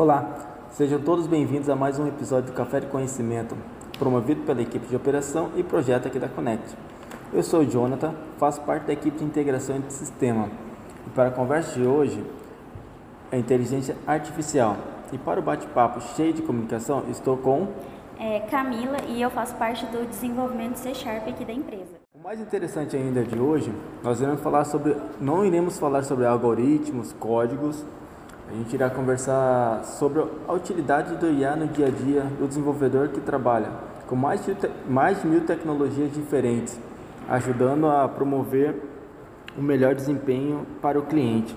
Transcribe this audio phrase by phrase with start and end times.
[0.00, 0.30] Olá,
[0.70, 3.54] sejam todos bem-vindos a mais um episódio do Café de Conhecimento,
[3.98, 6.74] promovido pela equipe de operação e projeto aqui da Connect.
[7.34, 10.48] Eu sou o Jonathan, faço parte da equipe de integração de sistema.
[11.06, 12.24] E para a conversa de hoje,
[13.30, 14.74] é inteligência artificial.
[15.12, 17.68] E para o bate-papo cheio de comunicação, estou com
[18.18, 22.00] é Camila e eu faço parte do desenvolvimento C Sharp aqui da empresa.
[22.14, 23.70] O mais interessante ainda de hoje,
[24.02, 27.84] nós iremos falar sobre, não iremos falar sobre algoritmos, códigos,
[28.50, 33.08] a gente irá conversar sobre a utilidade do IA no dia a dia do desenvolvedor
[33.08, 33.68] que trabalha
[34.08, 34.56] com mais de,
[34.88, 36.76] mais de mil tecnologias diferentes,
[37.28, 38.74] ajudando a promover
[39.56, 41.54] o melhor desempenho para o cliente.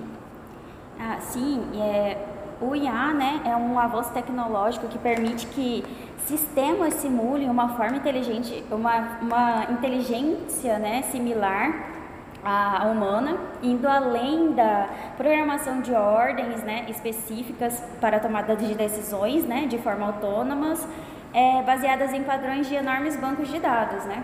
[1.00, 2.24] Ah, sim, é,
[2.62, 5.84] o IA né, é um avanço tecnológico que permite que
[6.28, 12.03] sistemas simulem uma forma inteligente, uma, uma inteligência né, similar
[12.44, 19.46] à humana, indo além da programação de ordens né, específicas para a tomada de decisões
[19.46, 20.88] né, de forma autônomas,
[21.34, 24.04] é, baseadas em padrões de enormes bancos de dados.
[24.06, 24.24] Né?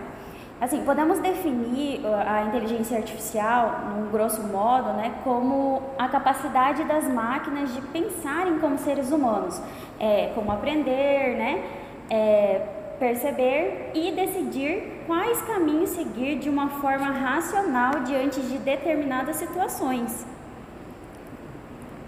[0.62, 7.06] Assim, podemos definir uh, a inteligência artificial, num grosso modo, né, como a capacidade das
[7.06, 9.62] máquinas de pensarem como seres humanos,
[9.98, 11.64] é, como aprender, né,
[12.10, 12.62] é,
[13.00, 20.26] perceber e decidir quais caminhos seguir de uma forma racional diante de determinadas situações.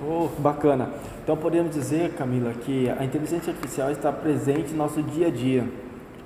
[0.04, 0.90] Oh, bacana.
[1.24, 5.66] Então podemos dizer, Camila, que a inteligência artificial está presente no nosso dia a dia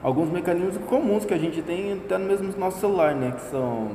[0.01, 3.31] alguns mecanismos comuns que a gente tem até no mesmo nosso celular, né?
[3.31, 3.89] Que são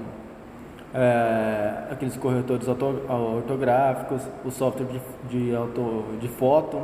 [0.92, 6.82] é, aqueles corretores ortográficos, o software de, de, auto, de foto,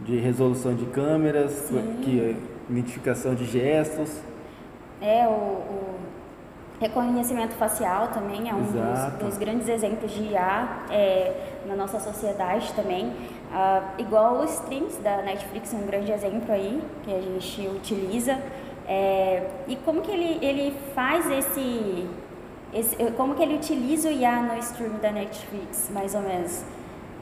[0.00, 1.98] de resolução de câmeras, Sim.
[2.02, 2.36] que
[2.68, 4.20] identificação de gestos.
[5.00, 5.94] É, o, o
[6.80, 12.72] reconhecimento facial também é um dos, dos, grandes exemplos de IA é, na nossa sociedade
[12.74, 13.06] também.
[13.06, 18.38] Uh, igual os streams da Netflix, um grande exemplo aí que a gente utiliza.
[18.88, 22.08] É, e como que ele, ele faz esse,
[22.74, 26.64] esse, Como que ele utiliza o IA no stream da Netflix, mais ou menos?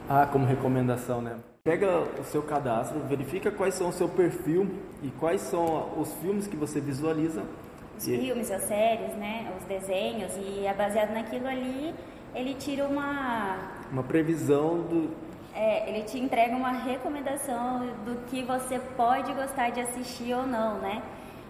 [0.09, 1.35] Ah, como recomendação, né?
[1.63, 4.67] Pega o seu cadastro, verifica quais são o seu perfil
[5.03, 7.43] e quais são os filmes que você visualiza.
[7.95, 8.17] Os e...
[8.17, 9.53] filmes, as séries, né?
[9.59, 11.93] Os desenhos, e é baseado naquilo ali,
[12.33, 13.59] ele tira uma.
[13.91, 15.15] Uma previsão do,
[15.53, 20.79] é, ele te entrega uma recomendação do que você pode gostar de assistir ou não,
[20.79, 21.03] né?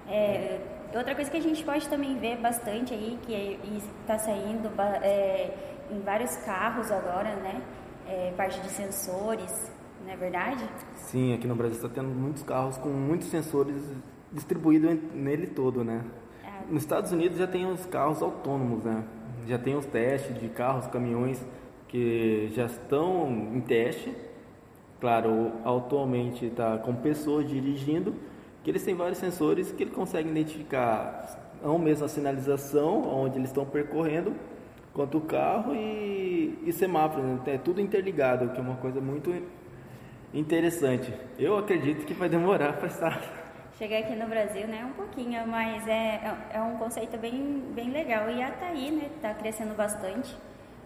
[0.09, 0.59] É,
[0.93, 3.59] outra coisa que a gente pode também ver bastante aí, que
[4.01, 4.69] está saindo
[5.01, 5.51] é,
[5.89, 7.61] em vários carros agora, né?
[8.09, 9.71] É, parte de sensores,
[10.05, 10.63] não é verdade?
[10.95, 13.75] Sim, aqui no Brasil está tendo muitos carros com muitos sensores
[14.31, 16.03] distribuídos nele todo, né?
[16.43, 16.71] É.
[16.71, 19.03] Nos Estados Unidos já tem os carros autônomos, né?
[19.47, 21.45] Já tem os testes de carros, caminhões
[21.87, 24.15] que já estão em teste.
[24.99, 28.13] Claro, atualmente está com pessoas dirigindo,
[28.63, 33.49] que eles têm vários sensores que ele consegue identificar não mesmo a sinalização onde eles
[33.49, 34.33] estão percorrendo,
[34.93, 37.39] quanto o carro e, e semáforo, né?
[37.47, 39.33] é tudo interligado, que é uma coisa muito
[40.33, 41.13] interessante.
[41.37, 43.41] Eu acredito que vai demorar para estar.
[43.77, 46.21] Chegar aqui no Brasil, né, um pouquinho, mas é,
[46.53, 50.35] é um conceito bem, bem legal e está aí, né, está crescendo bastante.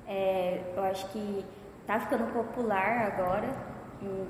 [0.07, 1.43] É, eu acho que
[1.81, 3.53] está ficando popular agora,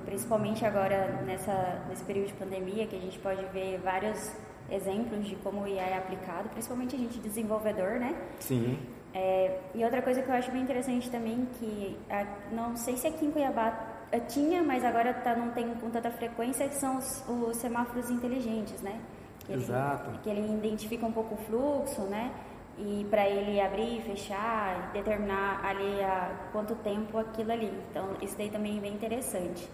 [0.06, 4.32] principalmente agora nessa, nesse período de pandemia, que a gente pode ver vários
[4.72, 8.16] exemplos de como o IA é aplicado, principalmente a gente desenvolvedor, né?
[8.40, 8.80] Sim.
[9.14, 13.08] É, e outra coisa que eu acho bem interessante também, que a, não sei se
[13.08, 13.95] aqui em Cuiabá
[14.28, 18.82] tinha, mas agora tá, não tem com tanta frequência, que são os, os semáforos inteligentes,
[18.82, 19.00] né?
[19.40, 20.10] Que Exato.
[20.10, 22.32] Ele, que ele identifica um pouco o fluxo, né?
[22.78, 27.72] e para ele abrir, fechar, determinar ali a quanto tempo aquilo ali.
[27.90, 29.70] Então isso daí também é bem interessante.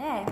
[0.00, 0.24] É,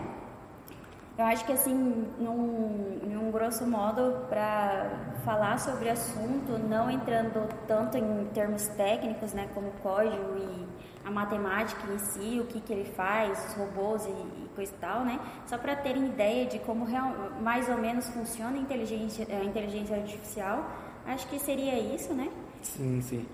[1.19, 1.75] eu acho que assim,
[2.19, 9.49] num, num grosso modo, para falar sobre assunto, não entrando tanto em termos técnicos, né,
[9.55, 10.67] como código e
[11.07, 14.79] a matemática em si, o que, que ele faz, os robôs e, e coisa e
[14.79, 15.21] tal, né?
[15.47, 19.97] Só para terem ideia de como real, mais ou menos funciona a inteligência, a inteligência
[19.97, 20.69] artificial,
[21.07, 22.29] acho que seria isso, né?
[22.61, 23.25] Sim, sim.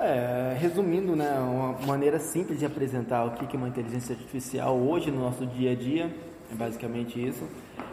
[0.00, 5.10] É, resumindo, né, uma maneira simples de apresentar o que é uma inteligência artificial hoje
[5.10, 6.10] no nosso dia a dia,
[6.50, 7.46] é basicamente isso.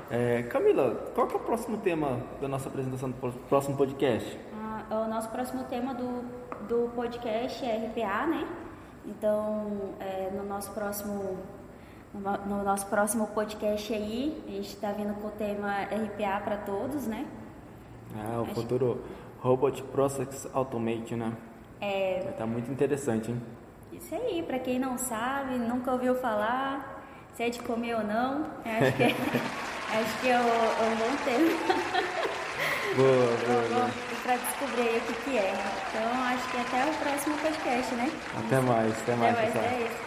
[0.09, 4.39] É, Camila, qual é o próximo tema da nossa apresentação do próximo podcast?
[4.53, 6.23] Ah, o nosso próximo tema do,
[6.67, 8.47] do podcast é RPA, né?
[9.05, 11.37] Então, é, no nosso próximo
[12.45, 17.05] no nosso próximo podcast aí, a gente está vindo com o tema RPA para todos,
[17.05, 17.27] né?
[18.15, 18.55] Ah, o Acho...
[18.55, 19.01] futuro
[19.41, 21.33] Robot Process Automation, né?
[21.81, 22.33] É.
[22.37, 23.41] Tá muito interessante, hein?
[23.91, 26.94] Isso aí, para quem não sabe, nunca ouviu falar,
[27.35, 29.07] se é de comer ou não, acho que é,
[29.99, 31.51] acho que é, é um bom termo.
[32.95, 33.91] Boa, boa, boa.
[34.23, 35.53] Para descobrir o que, que é.
[35.53, 38.09] Então, acho que até o próximo podcast, né?
[38.37, 39.37] Até mais, até mais.
[39.37, 40.05] Até mais, é isso.